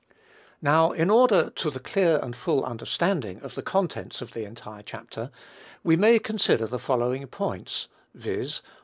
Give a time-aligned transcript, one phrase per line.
[0.63, 4.81] Now, in order to the clear and full understanding of the contents of the entire
[4.81, 5.29] chapter,
[5.83, 8.63] we may consider the following points, viz.